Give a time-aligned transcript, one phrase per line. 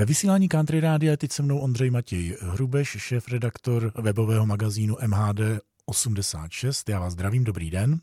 [0.00, 5.40] Ve vysílání Country Rádia je teď se mnou Ondřej Matěj Hrubeš, šéf-redaktor webového magazínu MHD
[5.86, 6.88] 86.
[6.88, 7.96] Já vás zdravím, dobrý den.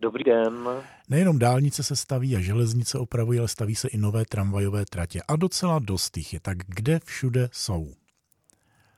[0.00, 0.68] Dobrý den.
[1.10, 5.20] Nejenom dálnice se staví a železnice opravují, ale staví se i nové tramvajové tratě.
[5.28, 6.40] A docela dost jich je.
[6.40, 7.84] Tak kde všude jsou?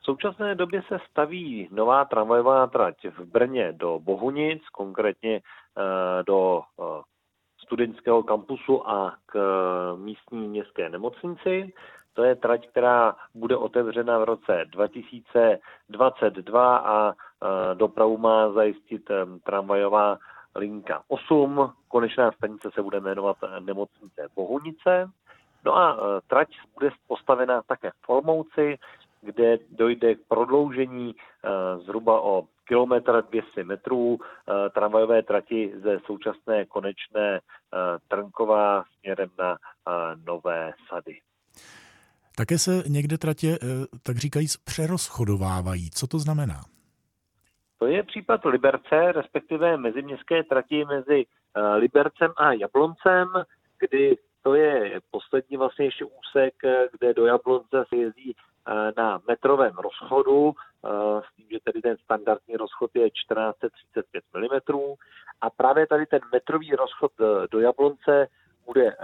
[0.01, 6.61] V současné době se staví nová tramvajová trať v Brně do Bohunic, konkrétně eh, do
[6.61, 6.94] eh,
[7.65, 9.37] studentského kampusu a k
[9.97, 11.73] místní městské nemocnici.
[12.15, 17.15] To je trať, která bude otevřena v roce 2022 a e,
[17.75, 20.19] dopravu má zajistit e, tramvajová
[20.57, 21.73] linka 8.
[21.89, 25.11] Konečná stanice se bude jmenovat nemocnice Bohunice.
[25.65, 28.79] No a trať bude postavena také v Olmouci,
[29.23, 31.15] kde dojde k prodloužení
[31.85, 34.19] zhruba o kilometr 200 metrů
[34.75, 37.41] tramvajové trati ze současné konečné
[38.09, 39.57] Trnková směrem na
[40.27, 41.21] Nové Sady.
[42.37, 43.67] Také se někde tratě, eh,
[44.03, 45.91] tak říkají, přerozchodovávají.
[45.91, 46.61] Co to znamená?
[47.79, 51.25] To je případ Liberce, respektive meziměstské trati mezi
[51.57, 53.29] eh, Libercem a Jabloncem,
[53.79, 58.37] kdy to je poslední vlastně ještě úsek, eh, kde do Jablonce se jezdí
[58.97, 60.55] na metrovém rozchodu,
[61.85, 64.95] ten standardní rozchod je 1435 mm.
[65.41, 67.13] A právě tady ten metrový rozchod
[67.51, 68.29] do Jablonce
[68.67, 68.97] bude uh,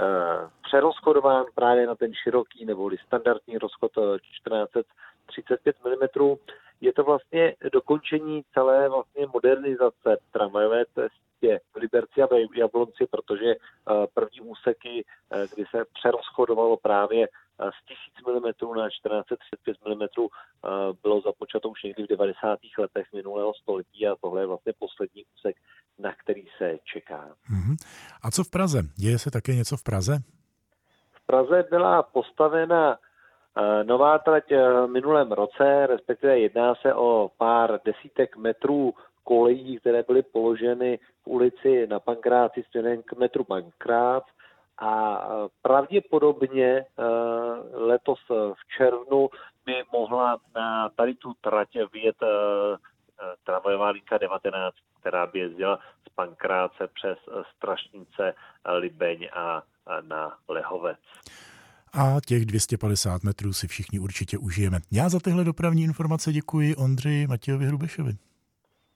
[0.63, 6.37] přerozchodován právě na ten široký nebo standardní rozchod 1435 eh, mm.
[6.81, 13.55] Je to vlastně dokončení celé vlastně modernizace tramvajové cestě v Liberci a v Jablonci, protože
[14.15, 15.05] první úseky,
[15.55, 17.29] kdy se přerozchodovalo právě
[17.61, 18.45] z 1000 mm
[18.77, 20.07] na 1435 mm
[21.03, 22.59] bylo započato už někdy v 90.
[22.79, 25.57] letech minulého století a tohle je vlastně poslední úsek,
[25.99, 27.29] na který se čeká.
[27.29, 27.77] Mm-hmm.
[28.23, 28.83] A co v Praze?
[28.97, 30.19] Děje se také něco v Praze?
[31.13, 32.99] V Praze byla postavena
[33.83, 40.23] nová trať v minulém roce, respektive jedná se o pár desítek metrů kolejí, které byly
[40.23, 44.25] položeny v ulici na Pankráci směrem k metru Pankrác
[44.79, 45.29] a
[45.63, 46.85] pravděpodobně
[47.91, 49.29] letos v červnu
[49.67, 52.17] by mohla na tady tu trať vyjet
[53.45, 57.19] tramvajová linka 19, která by jezdila z Pankráce přes
[57.57, 58.35] Strašnice,
[58.79, 59.63] Libeň a
[60.01, 60.99] na Lehovec.
[61.93, 64.79] A těch 250 metrů si všichni určitě užijeme.
[64.93, 68.13] Já za tyhle dopravní informace děkuji Ondřeji Matějovi Hrubešovi.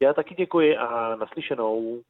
[0.01, 2.01] Já taky děkuji a naslyšenou.